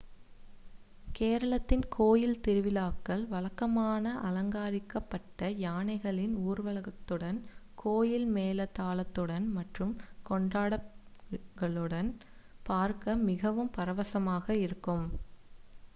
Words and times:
கேரளத்தின் 1.15 1.83
கோயில் 1.89 2.39
திருவிழாக்கள் 2.41 3.25
வழக்கமான 3.27 4.13
அலங்கரிக்கப்பட்ட 4.21 5.49
யானைகளின் 5.59 6.33
ஊர்வலத்துடன் 6.45 7.39
கோயில் 7.75 8.27
மேள 8.31 8.67
தாளங்களுடன் 8.79 9.47
மற்றும் 9.57 9.93
கொண்டாட்டங்களுடன் 10.29 12.09
பார்க்க 12.65 13.15
மிகவும் 13.29 13.73
பரவசமாக 13.77 14.57
இருக்கும் 14.61 15.05